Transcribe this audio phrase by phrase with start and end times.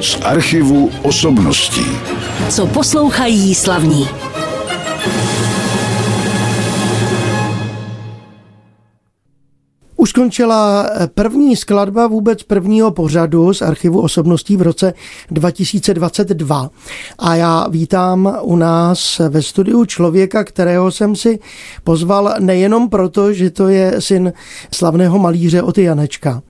[0.00, 1.86] Z archivu osobností.
[2.48, 4.08] Co poslouchají slavní.
[10.02, 14.94] Už skončila první skladba vůbec prvního pořadu z archivu osobností v roce
[15.30, 16.70] 2022.
[17.18, 21.38] A já vítám u nás ve studiu člověka, kterého jsem si
[21.84, 24.32] pozval nejenom proto, že to je syn
[24.74, 26.42] slavného malíře Oty Janečka,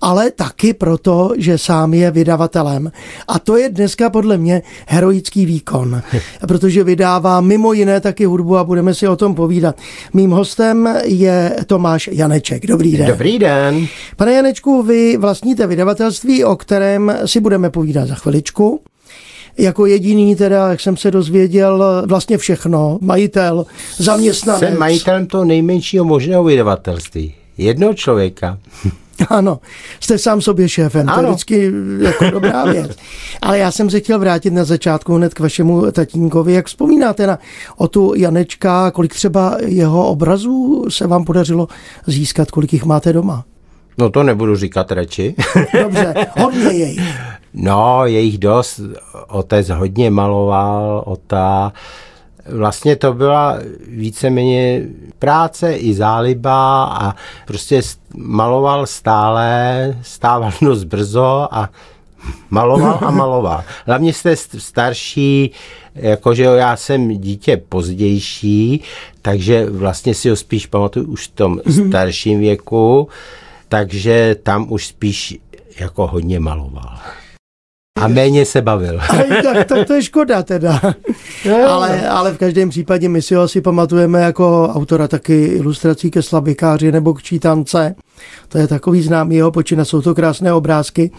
[0.00, 2.92] ale taky proto, že sám je vydavatelem.
[3.28, 6.02] A to je dneska podle mě heroický výkon,
[6.48, 9.76] protože vydává mimo jiné taky hudbu a budeme si o tom povídat.
[10.12, 12.66] Mým hostem je Tomáš Janeček.
[12.66, 13.06] Dobrý den.
[13.06, 13.86] Dobrý den.
[14.16, 18.80] Pane Janečku, vy vlastníte vydavatelství, o kterém si budeme povídat za chviličku
[19.58, 24.60] jako jediný teda, jak jsem se dozvěděl, vlastně všechno, majitel, zaměstnanec.
[24.60, 27.34] Jsem majitelem toho nejmenšího možného vydavatelství.
[27.58, 28.58] Jednoho člověka.
[29.28, 29.60] Ano,
[30.00, 31.14] jste sám sobě šéfem, ano.
[31.16, 32.96] to je vždycky jako dobrá věc.
[33.42, 36.52] Ale já jsem se chtěl vrátit na začátku hned k vašemu tatínkovi.
[36.52, 37.38] Jak vzpomínáte na
[37.76, 41.68] o tu Janečka, kolik třeba jeho obrazů se vám podařilo
[42.06, 43.44] získat, kolik jich máte doma?
[43.98, 45.34] No to nebudu říkat radši.
[45.82, 46.96] Dobře, hodně jej.
[47.54, 48.80] No, je jich dost.
[49.28, 51.72] Otec hodně maloval, ota
[52.46, 54.82] Vlastně to byla víceméně
[55.18, 57.14] práce i záliba a
[57.46, 57.82] prostě
[58.16, 61.70] maloval stále, stával dost brzo a
[62.50, 63.64] maloval a maloval.
[63.86, 65.50] Hlavně jste starší,
[65.94, 68.82] jakože já jsem dítě pozdější,
[69.22, 71.88] takže vlastně si ho spíš pamatuju už v tom mhm.
[71.88, 73.08] starším věku,
[73.68, 75.38] takže tam už spíš
[75.80, 76.98] jako hodně maloval.
[78.00, 79.00] A méně se bavil.
[79.08, 80.80] Aj, tak, tak to je škoda teda.
[81.68, 86.22] ale, ale v každém případě my si ho asi pamatujeme jako autora taky ilustrací ke
[86.22, 87.94] slabikáři nebo k čítance.
[88.48, 91.10] To je takový známý jeho počina, jsou to krásné obrázky.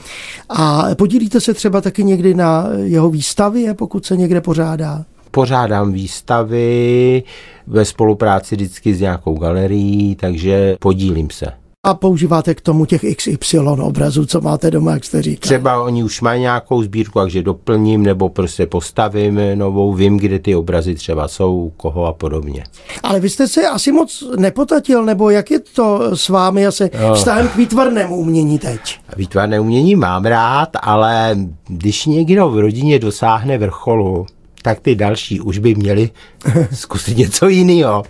[0.49, 5.05] A podílíte se třeba taky někdy na jeho výstavě, pokud se někde pořádá?
[5.31, 7.23] Pořádám výstavy
[7.67, 13.59] ve spolupráci vždycky s nějakou galerií, takže podílím se a používáte k tomu těch XY
[13.59, 15.41] obrazů, co máte doma, jak jste říkal.
[15.41, 20.55] Třeba oni už mají nějakou sbírku, takže doplním nebo prostě postavím novou, vím, kde ty
[20.55, 22.63] obrazy třeba jsou, koho a podobně.
[23.03, 27.15] Ale vy jste se asi moc nepotatil, nebo jak je to s vámi asi no.
[27.15, 28.99] vztahem k výtvarnému umění teď?
[29.17, 31.37] Výtvarné umění mám rád, ale
[31.67, 34.25] když někdo v rodině dosáhne vrcholu,
[34.61, 36.09] tak ty další už by měli
[36.73, 38.03] zkusit něco jiného.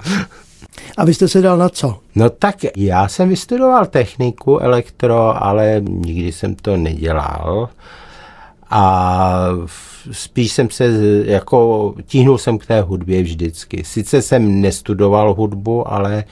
[0.97, 1.99] A vy jste se dal na co?
[2.15, 7.69] No tak já jsem vystudoval techniku elektro, ale nikdy jsem to nedělal.
[8.69, 9.47] A
[10.11, 10.85] spíš jsem se
[11.25, 13.83] jako tíhnul jsem k té hudbě vždycky.
[13.83, 16.23] Sice jsem nestudoval hudbu, ale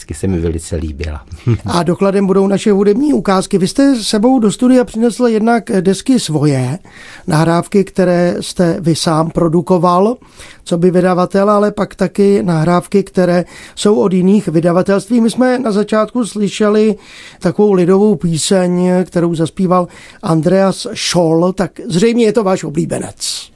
[0.00, 1.24] vždycky se mi velice líbila.
[1.66, 3.58] A dokladem budou naše hudební ukázky.
[3.58, 6.78] Vy jste sebou do studia přinesl jednak desky svoje,
[7.26, 10.16] nahrávky, které jste vy sám produkoval,
[10.64, 13.44] co by vydavatel, ale pak taky nahrávky, které
[13.74, 15.20] jsou od jiných vydavatelství.
[15.20, 16.96] My jsme na začátku slyšeli
[17.40, 19.88] takovou lidovou píseň, kterou zaspíval
[20.22, 23.50] Andreas Scholl, tak zřejmě je to váš oblíbenec.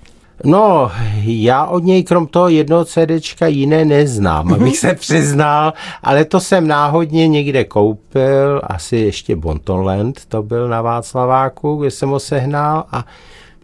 [0.44, 0.90] No,
[1.24, 4.72] já od něj krom toho jednoho CDčka jiné neznám, abych mhm.
[4.74, 5.72] se přiznal,
[6.02, 12.08] ale to jsem náhodně někde koupil, asi ještě Bontonland, to byl na Václaváku, kde jsem
[12.08, 13.04] ho sehnal a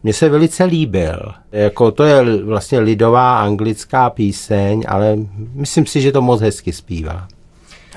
[0.03, 1.33] mně se velice líbil.
[1.53, 5.17] Jako to je vlastně lidová anglická píseň, ale
[5.55, 7.29] myslím si, že to moc hezky zpívá.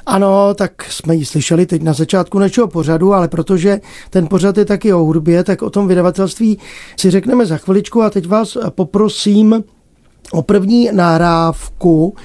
[0.06, 4.66] Ano, tak jsme ji slyšeli teď na začátku našeho pořadu, ale protože ten pořad je
[4.66, 6.60] taky o hudbě, tak o tom vydavatelství
[7.00, 9.64] si řekneme za chviličku a teď vás poprosím
[10.32, 12.16] o první nahrávku,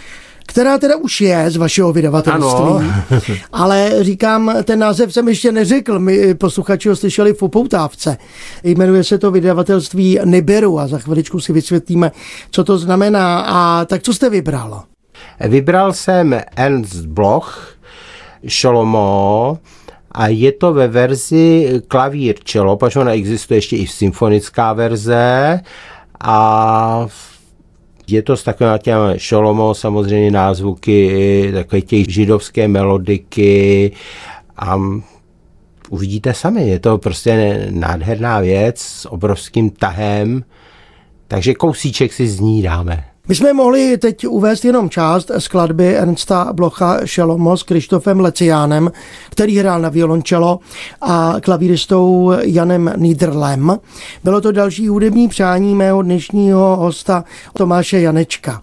[0.46, 2.64] která teda už je z vašeho vydavatelství.
[2.64, 2.82] Ano.
[3.52, 8.16] Ale říkám, ten název jsem ještě neřekl, my posluchači ho slyšeli v upoutávce.
[8.64, 12.12] Jmenuje se to vydavatelství Niberu a za chviličku si vysvětlíme,
[12.50, 13.40] co to znamená.
[13.40, 14.82] A tak co jste vybral?
[15.40, 17.76] Vybral jsem Ernst Bloch,
[18.46, 19.58] Šolomo,
[20.12, 25.60] a je to ve verzi klavír čelo, protože ona existuje ještě i symfonická verze.
[26.20, 27.06] A
[28.06, 33.92] je to s takovým těm šolomo samozřejmě názvuky, takové těch židovské melodiky.
[34.56, 34.80] A
[35.90, 40.44] uvidíte sami, je to prostě nádherná věc s obrovským tahem,
[41.28, 43.04] takže kousíček si z ní dáme.
[43.28, 48.90] My jsme mohli teď uvést jenom část skladby Ernsta Blocha Šelomo s Krištofem Leciánem,
[49.30, 50.60] který hrál na violončelo
[51.00, 53.78] a klavíristou Janem Niederlem.
[54.24, 58.62] Bylo to další hudební přání mého dnešního hosta Tomáše Janečka.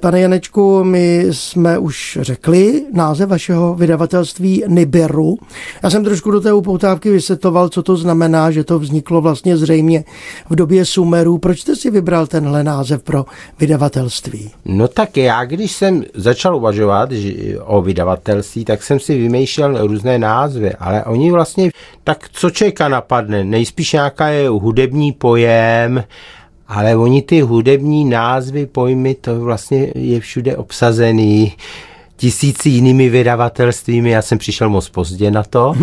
[0.00, 5.38] Pane Janečku, my jsme už řekli název vašeho vydavatelství Nibiru.
[5.82, 10.04] Já jsem trošku do té upoutávky vysvětloval, co to znamená, že to vzniklo vlastně zřejmě
[10.50, 11.38] v době Sumerů.
[11.38, 13.26] Proč jste si vybral tenhle název pro
[13.58, 13.97] vydavatelství?
[14.64, 20.18] No tak já, když jsem začal uvažovat že, o vydavatelství, tak jsem si vymýšlel různé
[20.18, 21.70] názvy, ale oni vlastně,
[22.04, 23.44] tak co čeká napadne?
[23.44, 26.04] Nejspíš nějaká je hudební pojem,
[26.68, 31.52] ale oni ty hudební názvy, pojmy, to vlastně je všude obsazený
[32.16, 34.10] tisíci jinými vydavatelstvími.
[34.10, 35.74] Já jsem přišel moc pozdě na to.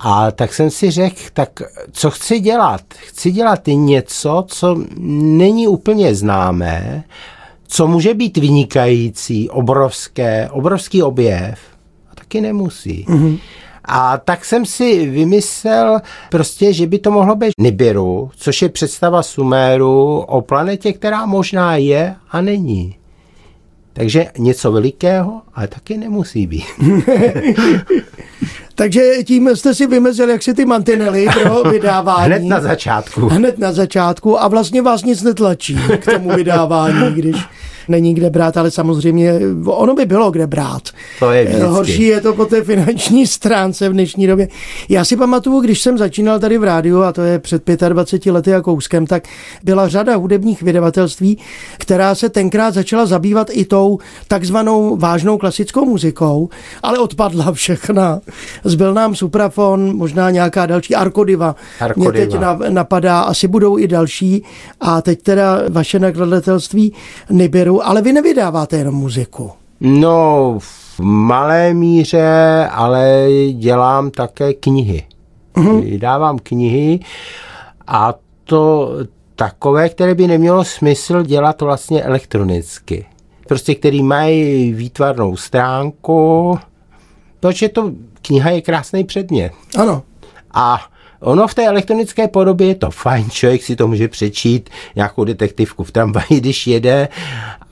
[0.00, 1.62] A tak jsem si řekl, tak
[1.92, 2.80] co chci dělat?
[2.96, 7.04] Chci dělat něco, co není úplně známé,
[7.68, 11.58] co může být vynikající, obrovské, obrovský objev,
[12.12, 13.06] a taky nemusí.
[13.08, 13.38] Mm-hmm.
[13.84, 16.00] A tak jsem si vymyslel
[16.30, 21.76] prostě, že by to mohlo být Nibiru, což je představa Suméru o planetě, která možná
[21.76, 22.94] je a není.
[23.92, 26.64] Takže něco velikého, ale taky nemusí být.
[28.74, 32.24] Takže tím jste si vymezil jak si ty mantinely pro vydávání.
[32.24, 33.28] Hned na začátku.
[33.28, 37.36] Hned na začátku a vlastně vás nic netlačí k tomu vydávání, když
[37.88, 40.82] není kde brát, ale samozřejmě ono by bylo kde brát.
[41.18, 41.64] To je vždycky.
[41.64, 44.48] Horší je to po té finanční stránce v dnešní době.
[44.88, 48.54] Já si pamatuju, když jsem začínal tady v rádiu, a to je před 25 lety
[48.54, 49.24] a kouskem, tak
[49.64, 51.38] byla řada hudebních vydavatelství,
[51.78, 53.98] která se tenkrát začala zabývat i tou
[54.28, 56.48] takzvanou vážnou klasickou muzikou,
[56.82, 58.20] ale odpadla všechna.
[58.64, 61.56] Zbyl nám Suprafon, možná nějaká další Arkodiva.
[61.80, 62.10] Arkodiva.
[62.10, 64.44] Mě teď napadá, asi budou i další.
[64.80, 66.92] A teď teda vaše nakladatelství
[67.30, 69.50] Nibiru, ale vy nevydáváte jenom muziku.
[69.80, 75.04] No, v malé míře, ale dělám také knihy.
[75.56, 75.80] Mhm.
[75.80, 77.00] Vydávám knihy
[77.86, 78.14] a
[78.44, 78.90] to
[79.36, 83.06] takové, které by nemělo smysl dělat vlastně elektronicky.
[83.48, 86.58] Prostě, který mají výtvarnou stránku,
[87.40, 87.92] protože to
[88.22, 89.52] kniha je krásný předmět.
[89.78, 90.02] Ano.
[90.54, 90.80] A
[91.20, 95.84] Ono v té elektronické podobě je to fajn, člověk si to může přečít, nějakou detektivku
[95.84, 97.08] v tramvaji, když jede,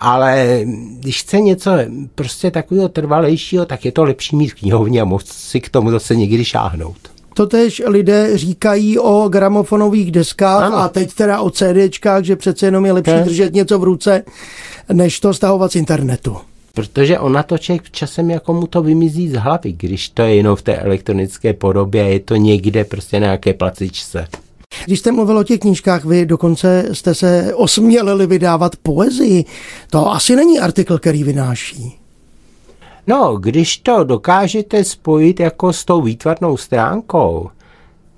[0.00, 0.60] ale
[1.00, 1.70] když chce něco
[2.14, 6.16] prostě takového trvalejšího, tak je to lepší mít knihovně a moct si k tomu zase
[6.16, 6.96] někdy šáhnout.
[7.34, 10.76] Totež lidé říkají o gramofonových deskách Ano.
[10.76, 13.22] a teď teda o CDčkách, že přece jenom je lepší Ne.
[13.24, 14.22] držet něco v ruce,
[14.92, 16.36] než to stahovat z internetu.
[16.76, 20.56] Protože ona to člověk časem jako mu to vymizí z hlavy, když to je jenom
[20.56, 24.28] v té elektronické podobě a je to někde prostě na nějaké placičce.
[24.84, 29.44] Když jste mluvil o těch knížkách, vy dokonce jste se osmělili vydávat poezii.
[29.90, 31.98] To asi není artikl, který vynáší.
[33.06, 37.50] No, když to dokážete spojit jako s tou výtvarnou stránkou,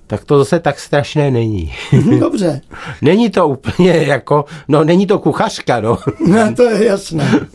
[0.07, 1.75] tak to zase tak strašné není.
[2.21, 2.61] Dobře,
[3.03, 5.99] není to úplně jako, no není to kuchařka, no.
[6.27, 7.41] no, to je jasné.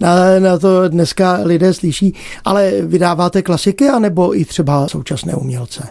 [0.00, 2.14] Na, na to dneska lidé slyší.
[2.44, 5.88] Ale vydáváte klasiky, anebo i třeba současné umělce?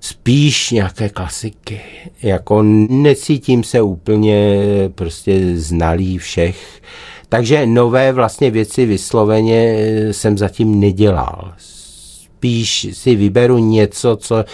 [0.00, 1.80] Spíš nějaké klasiky.
[2.22, 4.58] Jako necítím se úplně
[4.94, 6.82] prostě znalý všech.
[7.28, 9.76] Takže nové vlastně věci vysloveně
[10.10, 11.52] jsem zatím nedělal.
[11.58, 14.44] Spíš si vyberu něco, co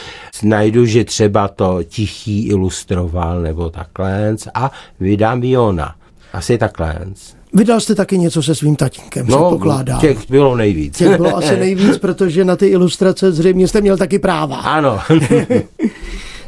[0.43, 5.95] najdu, že třeba to tichý ilustroval nebo takhle a vydám Viona.
[6.33, 6.99] Asi takhle.
[7.55, 10.01] Vydal jste taky něco se svým tatínkem, No, předpokládám.
[10.01, 10.97] těch bylo nejvíc.
[10.99, 14.57] Těch bylo asi nejvíc, protože na ty ilustrace zřejmě jste měl taky práva.
[14.57, 14.99] Ano.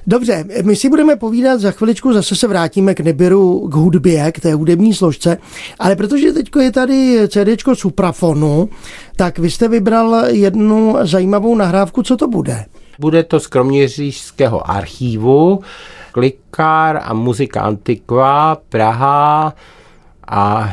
[0.07, 4.41] Dobře, my si budeme povídat za chviličku, zase se vrátíme k Nibiru, k hudbě, k
[4.41, 5.39] té hudební složce,
[5.79, 8.69] ale protože teď je tady CDčko Suprafonu,
[9.17, 12.65] tak vy jste vybral jednu zajímavou nahrávku, co to bude?
[12.99, 15.61] Bude to z Kroměřížského archívu,
[16.13, 19.55] Klikár a muzika Antiqua, Praha
[20.31, 20.73] a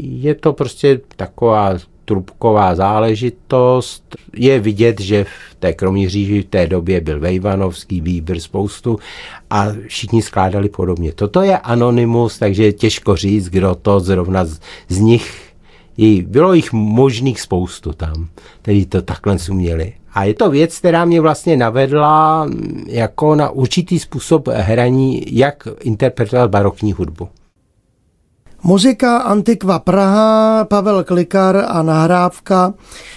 [0.00, 1.74] je to prostě taková
[2.04, 4.16] trubková záležitost.
[4.36, 8.98] Je vidět, že v té Kroměříži v té době byl Vejvanovský, Bíbr, spoustu
[9.50, 11.12] a všichni skládali podobně.
[11.12, 15.52] Toto je anonymus, takže je těžko říct, kdo to zrovna z, z nich
[16.26, 18.28] bylo jich možných spoustu tam,
[18.62, 19.92] kteří to takhle uměli.
[20.12, 25.68] A je to věc, která mě vlastně navedla mm, jako na určitý způsob hraní, jak
[25.80, 27.28] interpretovat barokní hudbu.
[28.66, 32.74] Muzika Antikva Praha, Pavel Klikar a nahrávka,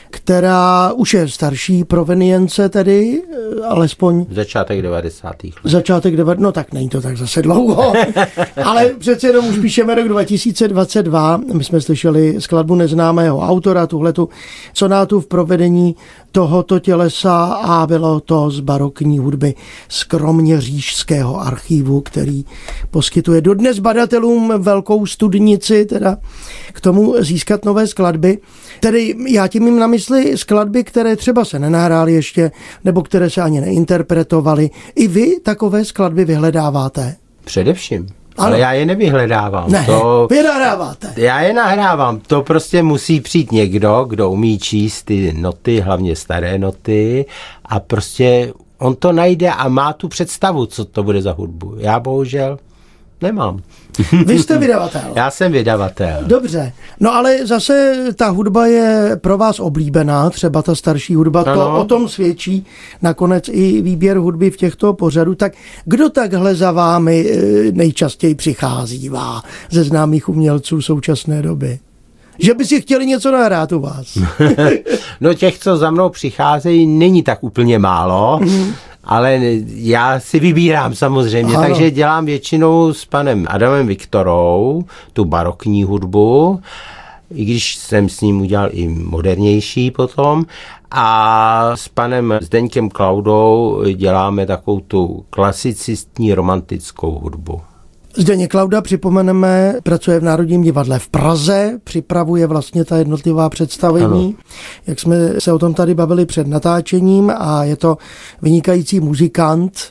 [0.09, 3.23] která už je starší provenience tedy,
[3.61, 5.43] eh, alespoň Začátek 90.
[5.43, 5.71] let.
[5.71, 7.93] začátek 9, no tak není to tak zase dlouho,
[8.63, 14.29] ale přece jenom už píšeme rok 2022, my jsme slyšeli skladbu neznámého autora, tuhletu
[14.73, 15.95] sonátu v provedení
[16.31, 19.55] tohoto tělesa a bylo to z barokní hudby
[19.89, 22.45] z Kroměřížského archivu, který
[22.91, 25.05] poskytuje dodnes badatelům velkou
[25.43, 26.17] studnici, teda
[26.73, 28.37] k tomu získat nové skladby.
[28.79, 32.51] Tedy já tím mím na mysli skladby, které třeba se nenahrály ještě,
[32.83, 34.69] nebo které se ani neinterpretovaly.
[34.95, 37.15] I vy takové skladby vyhledáváte?
[37.45, 38.07] Především.
[38.37, 38.47] Ano.
[38.47, 39.71] Ale já je nevyhledávám.
[39.71, 41.13] Ne, To, vy nahráváte.
[41.17, 42.19] já je nahrávám.
[42.19, 47.25] To prostě musí přijít někdo, kdo umí číst ty noty, hlavně staré noty
[47.65, 51.75] a prostě on to najde a má tu představu, co to bude za hudbu.
[51.77, 52.57] Já bohužel
[53.21, 53.59] nemám.
[54.25, 55.01] Vy jste vydavatel.
[55.15, 56.17] Já jsem vydavatel.
[56.25, 61.49] Dobře, no ale zase ta hudba je pro vás oblíbená, třeba ta starší hudba, to
[61.51, 61.79] Ano.
[61.79, 62.65] o tom svědčí
[63.01, 65.35] nakonec i výběr hudby v těchto pořadů.
[65.35, 65.53] Tak
[65.85, 71.79] kdo takhle za vámi eh, nejčastěji přichází vá ze známých umělců současné doby?
[72.41, 74.17] Že by si chtěli něco nahrát u vás.
[75.21, 78.39] No těch, co za mnou přicházejí, není tak úplně málo,
[79.03, 79.39] ale
[79.75, 81.67] já si vybírám samozřejmě, Ano.
[81.67, 86.61] takže dělám většinou s panem Adamem Viktorou tu barokní hudbu,
[87.35, 90.45] i když jsem s ním udělal i modernější potom.
[90.91, 97.61] A s panem Zdeňkem Klaudou děláme takovou tu klasicistní romantickou hudbu.
[98.19, 104.33] Zdeně Klauda, připomeneme, pracuje v Národním divadle v Praze, připravuje vlastně ta jednotlivá představení, Ano.
[104.87, 107.97] jak jsme se o tom tady bavili před natáčením a je to
[108.41, 109.81] vynikající muzikant.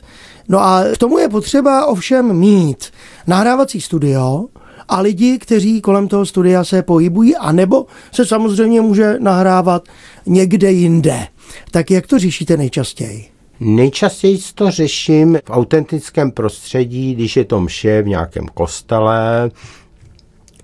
[0.49, 2.85] No a k tomu je potřeba ovšem mít
[3.27, 4.45] nahrávací studio
[4.87, 9.83] a lidi, kteří kolem toho studia se pohybují, anebo se samozřejmě může nahrávat
[10.25, 11.27] někde jinde.
[11.71, 13.38] Tak jak to řešíte nejčastěji?
[13.59, 19.51] Nejčastěji to řeším v autentickém prostředí, když je to mše v nějakém kostele.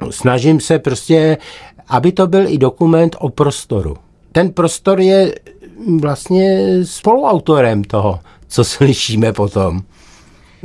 [0.10, 1.38] Snažím se prostě,
[1.88, 3.98] aby to byl i dokument o prostoru.
[4.32, 5.36] Ten prostor je
[6.00, 9.82] vlastně spoluautorem toho, co slyšíme potom.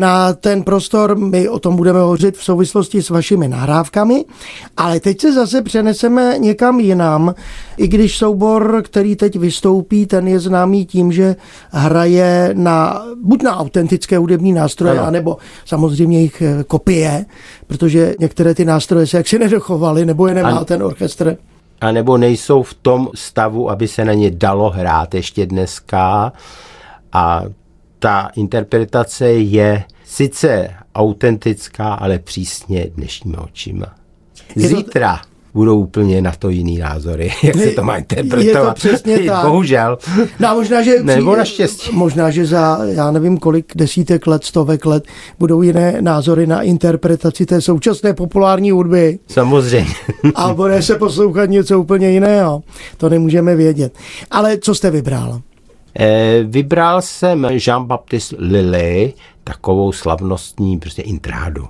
[0.00, 1.18] Na ten prostor.
[1.18, 4.24] My o tom budeme hovořit v souvislosti s vašimi nahrávkami,
[4.76, 7.34] ale teď se zase přeneseme někam jinam,
[7.76, 11.36] i když soubor, který teď vystoupí, ten je známý tím, že
[11.70, 15.08] hraje na, buď na autentické hudební nástroje, Ano.
[15.08, 17.24] anebo samozřejmě jejich eh, kopie,
[17.66, 20.64] protože některé ty nástroje se jaksi nedochovaly, nebo je nemá Ano.
[20.64, 21.36] ten orchestr.
[21.80, 26.32] A nebo nejsou v tom stavu, aby se na ně dalo hrát ještě dneska.
[27.12, 27.42] A
[28.00, 33.86] ta interpretace je sice autentická, ale přísně dnešníma očima.
[34.56, 35.20] Je Zítra
[35.54, 38.68] budou úplně na to jiný názory, jak se to má Je interpretovat.
[38.68, 39.44] to přesně tak.
[39.46, 39.98] Bohužel.
[40.40, 41.90] No a možná, že Nebo naštěstí.
[41.92, 45.04] Možná, že za já nevím kolik desítek let, stovek let
[45.38, 49.94] budou jiné názory na interpretaci té současné populární hudby Samozřejmě.
[50.34, 52.62] a bude se poslouchat něco úplně jiného.
[52.96, 53.94] To nemůžeme vědět.
[54.30, 55.40] Ale co jste vybral?
[55.98, 61.68] Eh, Vybral jsem Jean-Baptiste Lilly, takovou slavnostní prostě intrádu.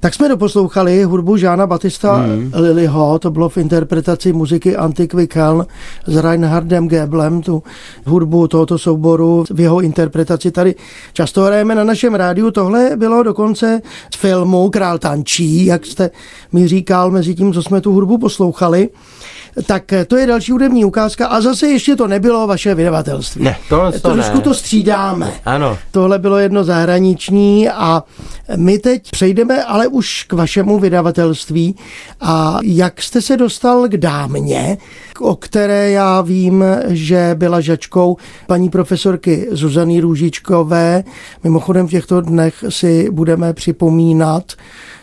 [0.00, 2.52] Tak jsme doposlouchali hudbu Žána Batista hmm.
[2.54, 5.66] Liliho, to bylo v interpretaci muziky Antiquy Keln
[6.06, 7.62] s Reinhardem Geblem, tu
[8.06, 10.74] hudbu tohoto souboru v jeho interpretaci tady
[11.12, 12.50] často hrajeme na našem rádiu.
[12.50, 13.82] Tohle bylo dokonce
[14.14, 16.10] z filmu Král tančí, jak jste
[16.52, 18.88] mi říkal mezi tím, co jsme tu hudbu poslouchali.
[19.66, 23.44] Tak to je další hudební ukázka a zase ještě to nebylo vaše vydavatelství.
[23.44, 24.42] Ne, tohle to Trošku ne.
[24.42, 25.32] to střídáme.
[25.44, 25.78] Ano.
[25.90, 28.02] Tohle bylo jedno zahraniční a
[28.56, 31.76] my teď přejdeme ale už k vašemu vydavatelství.
[32.20, 34.78] A jak jste se dostal k dámě,
[35.20, 38.16] o které já vím, že byla žačkou
[38.46, 41.04] paní profesorky Zuzany Růžičkové.
[41.44, 44.52] Mimochodem v těchto dnech si budeme připomínat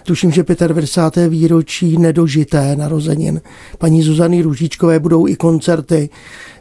[0.08, 1.30] tuším, že 25.
[1.30, 3.42] výročí nedožité narozenin.
[3.78, 6.10] Paní Zuzany Růžičkové budou i koncerty,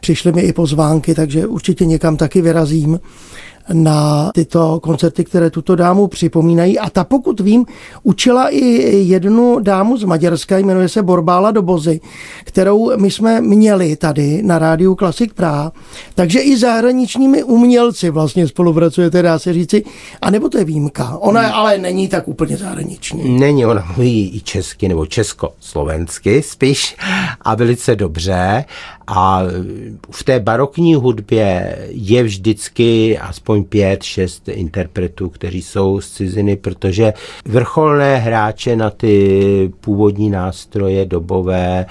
[0.01, 2.99] přišly mi i pozvánky, takže určitě někam taky vyrazím
[3.73, 6.79] na tyto koncerty, které tuto dámu připomínají.
[6.79, 7.65] A ta, pokud vím,
[8.03, 8.65] učila i
[9.07, 11.99] jednu dámu z Maďarska, jmenuje se Borbála Dobozy,
[12.43, 15.71] kterou my jsme měli tady na rádiu Klasik Praha.
[16.15, 19.83] Takže i zahraničními umělci vlastně spolupracujete, dá se říci.
[20.21, 21.17] A nebo to je výjimka.
[21.17, 23.39] Ona ale není tak úplně zahraniční.
[23.39, 26.95] Není, ona mluví i česky nebo československy spíš
[27.41, 28.65] a velice dobře.
[29.07, 29.41] A
[30.11, 37.13] v té barokní hudbě je vždycky aspoň pět, šest interpretů, kteří jsou z ciziny, protože
[37.45, 41.85] vrcholné hráče na ty původní nástroje dobové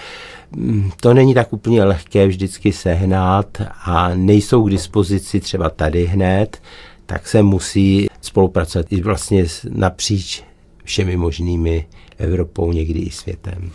[0.56, 6.62] mm, to není tak úplně lehké vždycky sehnat a nejsou k dispozici třeba tady hned,
[7.06, 10.42] tak se musí spolupracovat i vlastně napříč
[10.84, 11.86] všemi možnými
[12.18, 13.70] Evropou, někdy i světem.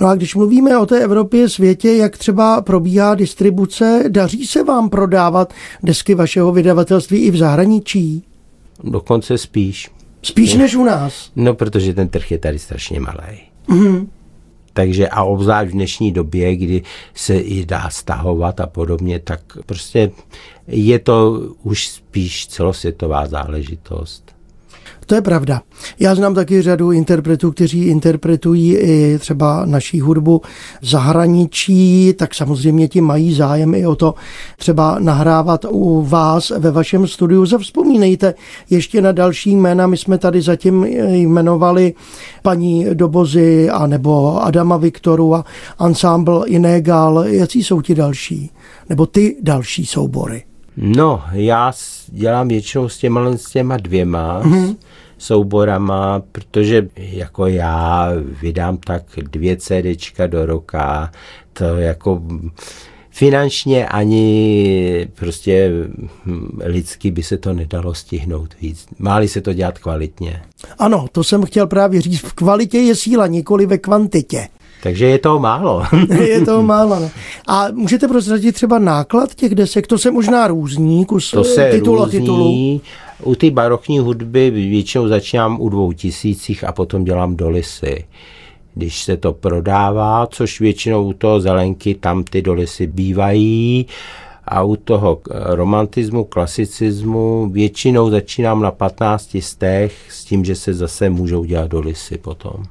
[0.00, 4.90] No a když mluvíme o té Evropě, světě, jak třeba probíhá distribuce, daří se vám
[4.90, 8.24] prodávat desky vašeho vydavatelství i v zahraničí?
[8.84, 9.90] Dokonce spíš.
[10.22, 11.30] Spíš než u nás?
[11.36, 13.38] No, protože ten trh je tady strašně malý.
[13.68, 14.06] Mm-hmm.
[14.72, 16.82] Takže a obzvlášť v dnešní době, kdy
[17.14, 20.10] se i dá stahovat a podobně, tak prostě
[20.66, 24.34] je to už spíš celosvětová záležitost.
[25.06, 25.62] To je pravda.
[25.98, 30.42] Já znám taky řadu interpretů, kteří interpretují i třeba naší hudbu
[30.82, 34.14] zahraničí, tak samozřejmě ti mají zájem i o to
[34.56, 37.46] třeba nahrávat u vás ve vašem studiu.
[37.46, 38.34] Zavzpomínejte
[38.70, 39.86] ještě na další jména.
[39.86, 41.94] My jsme tady zatím jmenovali
[42.42, 45.44] paní Dobozy a nebo Adama Viktoru a
[45.80, 47.24] ensemble Inegal.
[47.26, 48.50] Jaký jsou ti další?
[48.88, 50.42] Nebo ty další soubory?
[50.76, 51.72] No, já
[52.06, 54.76] dělám většinou s těma, s těma dvěma mm-hmm.
[55.22, 58.08] Souborama, protože jako já
[58.40, 61.12] vydám tak dvě CDčka do roka,
[61.52, 62.22] to jako
[63.10, 65.70] finančně ani prostě
[66.64, 68.86] lidsky by se to nedalo stihnout víc.
[68.98, 70.42] Máli se to dělat kvalitně.
[70.78, 72.20] Ano, to jsem chtěl právě říct.
[72.20, 74.48] V kvalitě je síla, nikoli ve kvantitě.
[74.82, 75.82] Takže je to málo.
[76.20, 77.00] je to málo.
[77.00, 77.10] Ne?
[77.48, 79.86] A můžete prozradit třeba náklad těch desek?
[79.86, 82.20] To se možná různí, kus to se titulu různí.
[82.20, 82.80] titulu.
[83.22, 88.04] U ty barokní hudby většinou začínám u dvou tisících a potom dělám dolisy.
[88.74, 93.86] Když se to prodává, což většinou u toho zelenky tam ty dolisy bývají,
[94.44, 101.10] a u toho romantismu, klasicismu většinou začínám na 15 stech s tím, že se zase
[101.10, 102.64] můžou dělat dolisy potom.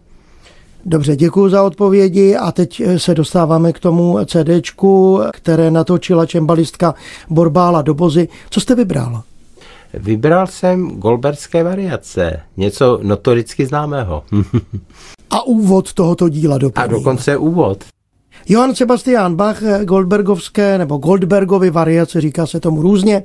[0.85, 6.95] Dobře, děkuji za odpovědi a teď se dostáváme k tomu CDčku, které natočila čembalistka
[7.29, 8.27] Borbála Dobozy.
[8.49, 9.23] Co jste vybral?
[9.93, 14.23] Vybral jsem Golberské variace, něco notoricky známého.
[15.29, 16.83] a úvod tohoto díla doplním.
[16.83, 17.83] A dokonce úvod.
[18.49, 23.23] Johann Sebastian Bach, Goldbergovské nebo Goldbergovy variace, říká se tomu různě.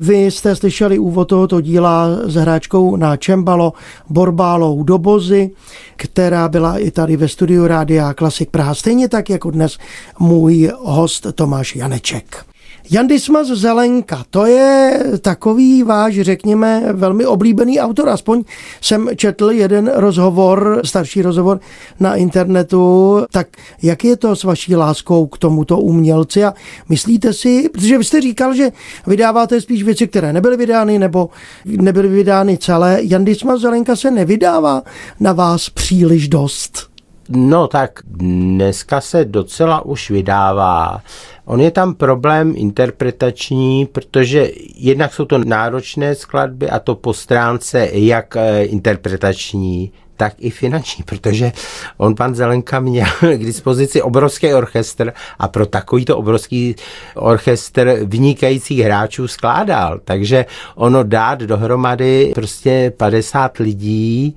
[0.00, 3.72] Vy jste slyšeli úvod tohoto díla s hráčkou na čembalo
[4.08, 5.50] Borbálou Dobozy,
[5.96, 9.78] která byla i tady ve studiu Rádia Klasik Praha, stejně tak jako dnes
[10.18, 12.49] můj host Tomáš Janeček.
[12.92, 18.08] Jandismas Zelenka, to je takový váš, řekněme, velmi oblíbený autor.
[18.08, 18.44] Aspoň
[18.80, 21.60] jsem četl jeden rozhovor, starší rozhovor
[22.00, 23.16] na internetu.
[23.30, 23.48] Tak
[23.82, 26.54] jak je to s vaší láskou k tomuto umělci a
[26.88, 28.72] myslíte si, protože vy jste říkal, že
[29.06, 31.28] vydáváte spíš věci, které nebyly vydány nebo
[31.64, 32.98] nebyly vydány celé.
[33.02, 34.82] Jandismas Zelenka se nevydává
[35.20, 36.89] na vás příliš dost.
[37.32, 41.02] No tak dneska se docela už vydává.
[41.44, 47.88] On je tam problém interpretační, protože jednak jsou to náročné skladby a to po stránce
[47.92, 51.52] jak eh, interpretační, tak i finanční, protože
[51.96, 56.74] on, pan Zelenka, měl k dispozici obrovský orchestr a pro takovýto obrovský
[57.14, 60.00] orchestr vynikajících hráčů skládal.
[60.04, 64.36] Takže ono dát dohromady prostě 50 lidí,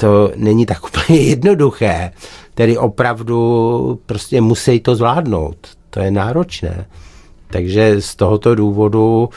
[0.00, 2.12] to není tak úplně jednoduché.
[2.54, 5.56] Tedy opravdu prostě musí to zvládnout.
[5.90, 6.86] To je náročné.
[7.50, 9.28] Takže z tohoto důvodu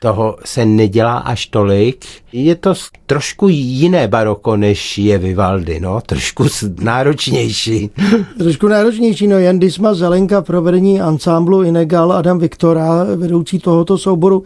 [0.00, 2.04] toho se nedělá až tolik.
[2.32, 2.74] Je to
[3.06, 6.46] trošku jiné baroko, než je Vivaldi, no, trošku
[6.80, 7.90] náročnější.
[8.38, 14.42] Trošku náročnější, no, Jan Disma Zelenka, provedení ansámblu Inegal, Adam Viktora, vedoucí tohoto souboru.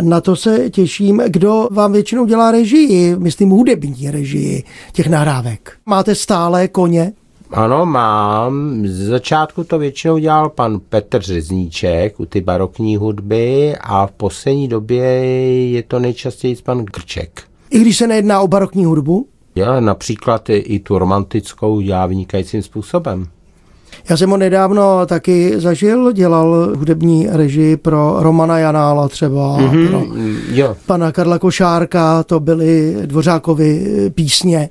[0.00, 1.22] Na to se těším.
[1.28, 5.72] Kdo vám většinou dělá režii, myslím hudební režii těch nahrávek?
[5.86, 7.12] Máte stále koně?
[7.50, 8.86] Ano, mám.
[8.86, 14.68] Z začátku to většinou dělal pan Petr Řezníček u ty barokní hudby a v poslední
[14.68, 15.04] době
[15.70, 17.42] je to nejčastěji pan Grček.
[17.70, 19.26] I když se nejedná o barokní hudbu?
[19.54, 23.26] Já například i, i tu romantickou dělá vynikajícím způsobem.
[24.08, 30.02] Já jsem ho nedávno taky zažil, dělal hudební režii pro Romana Janála třeba, mm-hmm, pro
[30.48, 30.76] jo.
[30.86, 34.68] pana Karla Košárka, to byly Dvořákovy písně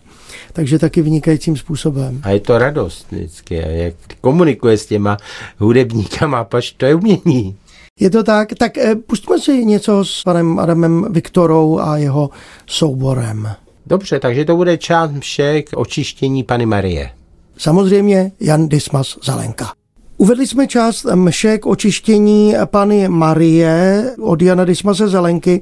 [0.54, 2.22] takže taky vynikajícím způsobem.
[2.24, 5.18] A je to radost vždycky, jak komunikuje s těma
[5.58, 7.56] hudebníkama, pač to je umění.
[8.00, 8.54] Je to tak?
[8.54, 12.30] Tak eh, pustíme si něco s panem Adamem Viktorou a jeho
[12.68, 13.50] souborem.
[13.86, 15.12] Dobře, takže to bude část
[15.64, 17.10] k očištění Pany Marie.
[17.58, 19.74] Samozřejmě Jan Dismas Zalenka.
[20.18, 25.62] Uvedli jsme část mše k očištění Pany Marie od Jana Dismase Zelenky.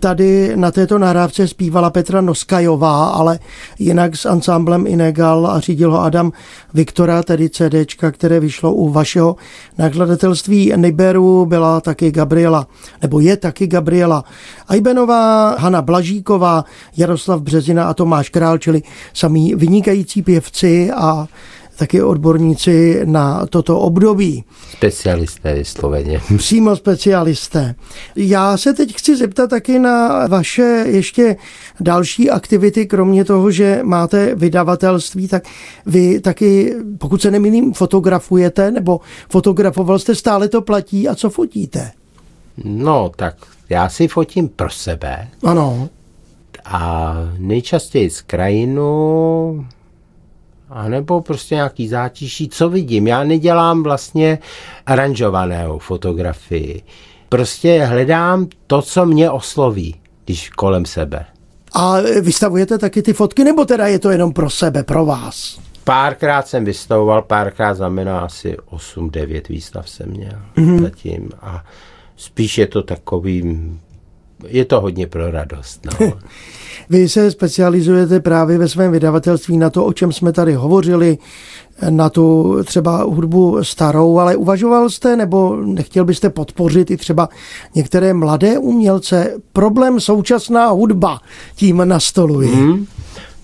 [0.00, 3.38] Tady na této nahrávce zpívala Petra Noskajová, ale
[3.78, 6.32] jinak s ansámblem Inegal a řídil ho Adam
[6.74, 9.36] Viktora, tedy CDčka, které vyšlo u vašeho
[9.78, 12.66] nakladatelství Niberu, byla taky Gabriela,
[13.02, 14.24] nebo je taky Gabriela
[14.68, 16.64] Ajbenová, Hanna Blažíková,
[16.96, 18.82] Jaroslav Březina a Tomáš Král, čili
[19.14, 21.26] samý vynikající pěvci a
[21.78, 24.44] taky odborníci na toto období.
[24.72, 26.20] Specialisté vysloveně.
[26.36, 27.74] Přímo specialisté.
[28.16, 31.36] Já se teď chci zeptat taky na vaše ještě
[31.80, 35.44] další aktivity, kromě toho, že máte vydavatelství, tak
[35.86, 41.90] vy taky, pokud se nemýlím, fotografujete, nebo fotografoval jste, stále to platí a co fotíte?
[42.64, 43.36] No, tak
[43.68, 45.28] já si fotím pro sebe.
[45.44, 45.88] Ano.
[46.64, 49.66] A nejčastěji z krajinu,
[50.70, 53.06] a nebo prostě nějaký zátiší, co vidím.
[53.06, 54.38] Já nedělám vlastně
[54.86, 56.82] aranžovanou fotografii.
[57.28, 61.24] Prostě hledám to, co mě osloví, když kolem sebe.
[61.72, 65.58] A vystavujete taky ty fotky, nebo teda je to jenom pro sebe, pro vás?
[65.84, 70.82] Párkrát jsem vystavoval, párkrát znamená asi 8-9 výstav jsem měl mm-hmm.
[70.82, 71.30] zatím.
[71.42, 71.64] A
[72.16, 73.70] spíš je to takový,
[74.46, 75.86] je to hodně pro radost.
[76.00, 76.12] No.
[76.90, 81.18] Vy se specializujete právě ve svém vydavatelství na to, o čem jsme tady hovořili,
[81.90, 87.28] na tu třeba hudbu starou, ale uvažoval jste nebo nechtěl byste podpořit i třeba
[87.74, 89.34] některé mladé umělce?
[89.52, 91.20] Problém současná hudba
[91.54, 92.54] tím nastoluji.
[92.54, 92.86] Hmm.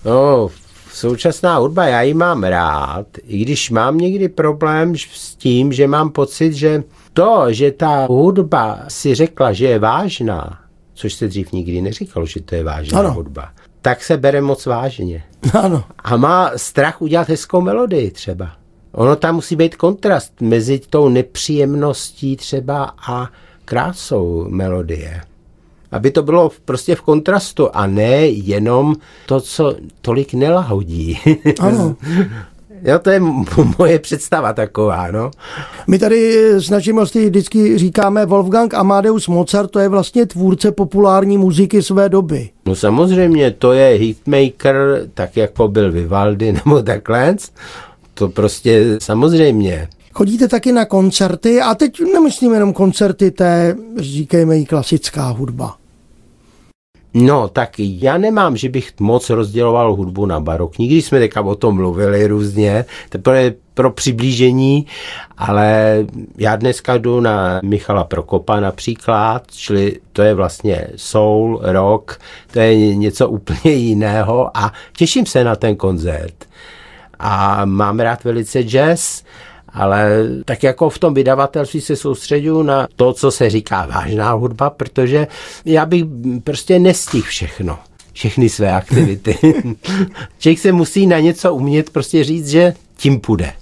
[0.05, 0.49] No,
[0.93, 6.09] současná hudba, já ji mám rád, i když mám někdy problém s tím, že mám
[6.09, 10.59] pocit, že to, že ta hudba si řekla, že je vážná,
[10.95, 13.13] což se dřív nikdy neříkalo, že to je vážná ano.
[13.13, 13.49] hudba,
[13.81, 15.23] tak se bere moc vážně.
[15.53, 15.83] Ano.
[15.97, 18.51] A má strach udělat hezkou melodii třeba.
[18.91, 23.29] Ono tam musí být kontrast mezi tou nepříjemností třeba a
[23.65, 25.21] krásou melodie.
[25.91, 31.19] Aby to bylo prostě v kontrastu a ne jenom to, co tolik nelahodí.
[31.59, 31.95] Ano.
[32.85, 33.19] Jo, to je
[33.77, 35.31] moje představa taková, no.
[35.87, 42.09] My tady snažíme vždycky říkáme Wolfgang Amadeus Mozart, to je vlastně tvůrce populární muziky své
[42.09, 42.49] doby.
[42.65, 44.77] No samozřejmě, to je hitmaker,
[45.13, 47.35] tak jako byl Vivaldi nebo takhle.
[48.13, 49.87] To prostě samozřejmě.
[50.13, 55.75] Chodíte taky na koncerty a teď nemyslím jenom koncerty té, říkejme jí, klasická hudba.
[57.17, 61.55] No, tak já nemám, že bych moc rozděloval hudbu na barokní, když jsme teďka o
[61.55, 64.85] tom mluvili různě, teprve pro přiblížení,
[65.37, 65.97] ale
[66.37, 72.19] já dneska jdu na Michala Prokopa například, čili to je vlastně soul, rock,
[72.51, 76.45] to je něco úplně jiného a těším se na ten koncert.
[77.19, 79.23] A mám rád velice jazz,
[79.75, 84.69] ale tak jako v tom vydavatelství se soustředuju na to, co se říká vážná hudba,
[84.69, 85.27] protože
[85.65, 86.03] já bych
[86.43, 87.79] prostě nestihl všechno
[88.13, 89.37] všechny své aktivity.
[90.39, 93.53] Člověk se musí na něco umět prostě říct, že tím půjde.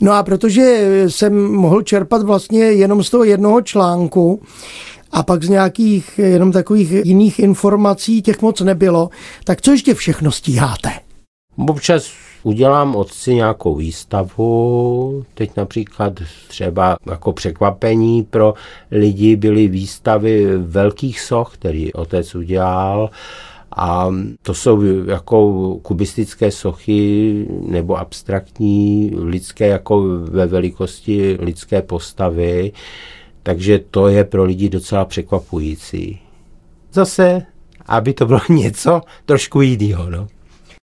[0.00, 4.42] No a protože jsem mohl čerpat vlastně jenom z toho jednoho článku,
[5.14, 9.10] a pak z nějakých jenom takových jiných informací těch moc nebylo,
[9.44, 10.90] tak co ještě všechno stíháte?
[11.56, 12.10] Občas
[12.44, 16.12] udělám otci nějakou výstavu, teď například
[16.48, 18.54] třeba jako překvapení pro
[18.90, 23.10] lidi byly výstavy velkých soch, který otec udělal,
[23.76, 24.10] a
[24.42, 25.50] to jsou jako
[25.82, 32.72] kubistické sochy nebo abstraktní lidské jako ve velikosti lidské postavy,
[33.42, 36.20] takže to je pro lidi docela překvapující.
[36.92, 37.42] Zase,
[37.86, 40.10] aby to bylo něco trošku jiného.
[40.10, 40.28] No.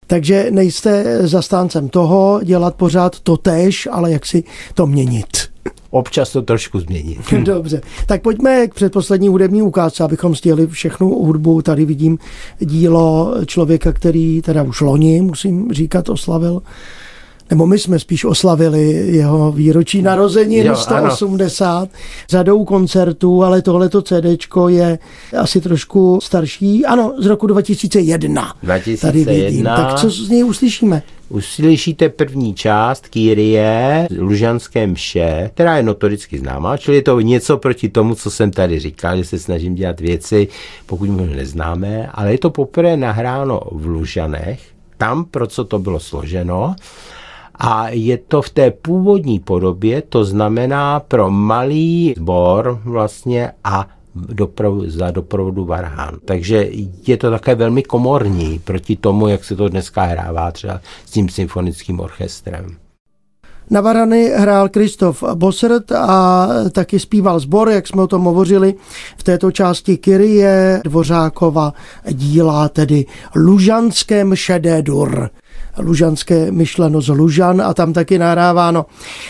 [0.06, 5.26] Takže nejste zastáncem toho dělat pořád to tež, ale jak si to měnit.
[5.90, 7.18] Občas to trošku změnit.
[7.42, 11.62] Dobře, tak pojďme k předposlední hudební ukázce, abychom stihli všechnu hudbu.
[11.62, 12.18] Tady vidím
[12.58, 16.62] dílo člověka, který teda už loni, musím říkat, oslavil
[17.50, 21.88] nebo my jsme spíš oslavili jeho výročí narozenin jo, 180 ano.
[22.28, 24.98] řadou koncertů, ale tohleto CDčko je
[25.38, 26.86] asi trošku starší.
[26.86, 28.54] Ano, z roku 2001.
[28.62, 29.24] 2001.
[29.24, 29.64] Tady vidím.
[29.64, 31.02] Tak co z něj uslyšíme?
[31.28, 37.88] Uslyšíte první část Kyrie, Lužanské mše, která je notoricky známá, čili je to něco proti
[37.88, 40.48] tomu, co jsem tady říkal, že se snažím dělat věci,
[40.86, 44.60] pokud možná neznáme, ale je to poprvé nahráno v Lužanech,
[44.98, 46.74] tam, pro co to bylo složeno
[47.58, 54.90] a je to v té původní podobě, to znamená pro malý sbor vlastně a dopravu,
[54.90, 56.18] za doprovodu varhán.
[56.24, 56.68] Takže
[57.06, 61.28] je to také velmi komorní proti tomu, jak se to dneska hrává třeba s tím
[61.28, 62.76] symfonickým orchestrem.
[63.70, 68.74] Na varany hrál Kristof Bossert a taky zpíval sbor, jak jsme o tom hovořili
[69.16, 71.72] v této části Kyrie Dvořákova
[72.10, 75.30] díla, tedy Lužanské mšedé dur
[75.78, 78.86] lužanské myšleno z Lužan a tam taky nahráváno.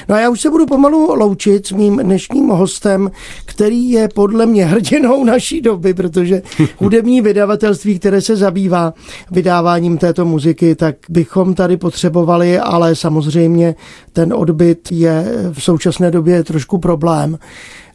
[0.08, 3.10] No a já už se budu pomalu loučit s mým dnešním hostem,
[3.44, 6.42] který je podle mě hrdinou naší doby, protože
[6.78, 8.94] hudební vydavatelství, které se zabývá
[9.30, 13.74] vydáváním této muziky, tak bychom tady potřebovali, ale samozřejmě
[14.12, 17.38] ten odbyt je v současné době trošku problém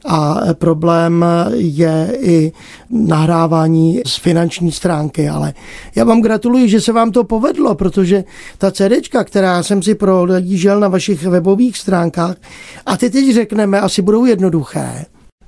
[0.06, 2.52] a problém je i
[2.90, 5.54] nahrávání z finanční stránky, ale
[5.96, 8.24] já vám gratuluji, že se vám to povedlo, protože
[8.58, 12.36] ta CDčka, která jsem si prohlížel na vašich webových stránkách,
[12.86, 15.06] a ty teď řekneme, asi budou jednoduché.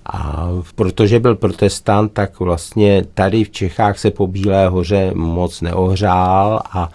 [0.06, 6.62] A protože byl protestant, tak vlastně tady v Čechách se po Bílé hoře moc neohřál
[6.72, 6.90] a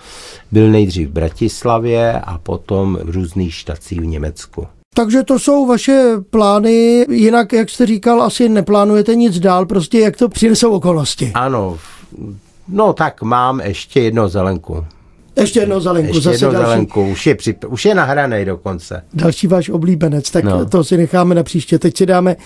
[0.52, 4.66] byl nejdřív v Bratislavě a potom v různých štacích v Německu.
[4.94, 10.16] Takže to jsou vaše plány, jinak, jak jste říkal, asi neplánujete nic dál, prostě jak
[10.16, 11.30] to přinesou okolnosti.
[11.34, 11.78] Ano,
[12.68, 14.84] no tak mám ještě jedno zelenku.
[15.36, 16.14] Ještě jednou zelenku.
[16.14, 16.66] Ještě zase jednou další.
[16.66, 19.04] zelenku, už je, při, už je nahraný dokonce.
[19.14, 20.66] Další váš oblíbenec, tak no.
[20.66, 21.78] to si necháme na příště.
[21.78, 22.36] Teď si dáme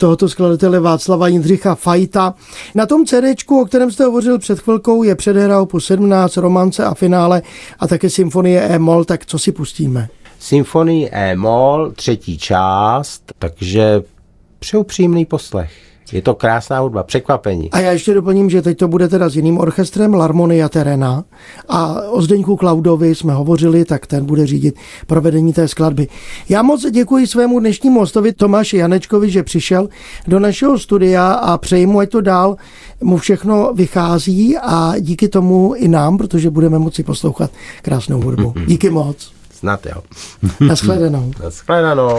[0.00, 2.34] tohoto skladatele Václava Jindřicha Fajta.
[2.74, 3.24] Na tom CD,
[3.60, 7.42] o kterém jste hovořil před chvilkou, je předhra po 17, romance a finále
[7.78, 10.08] a také symfonie E-moll, tak co si pustíme?
[10.38, 14.02] Symfonii E-moll, třetí část, takže
[14.58, 15.89] přeju příjemný poslech.
[16.12, 17.70] Je to krásná hudba, překvapení.
[17.70, 21.24] A já ještě doplním, že teď to bude teda s jiným orchestrem Larmonia Terena
[21.68, 24.74] a o Zdeňku Klaudovi jsme hovořili, tak ten bude řídit
[25.06, 26.08] provedení té skladby.
[26.48, 29.88] Já moc děkuji svému dnešnímu hostovi Tomáši Janečkovi, že přišel
[30.26, 32.56] do našeho studia a přeji mu, ať to dál
[33.00, 37.50] mu všechno vychází a díky tomu i nám, protože budeme moci poslouchat
[37.82, 38.54] krásnou hudbu.
[38.66, 39.32] Díky moc.
[39.50, 40.02] Snad jo.
[40.60, 41.32] Naschledanou.
[41.42, 42.18] Naschledanou.